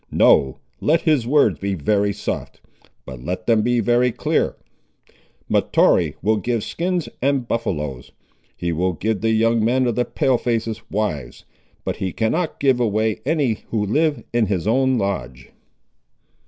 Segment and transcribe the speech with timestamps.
[0.09, 2.59] No; let his words be very soft,
[3.05, 4.55] but let them be very clear.
[5.47, 8.11] Mahtoree will give skins and buffaloes.
[8.57, 11.45] He will give the young men of the Pale faces wives,
[11.83, 15.51] but he cannot give away any who live in his own lodge."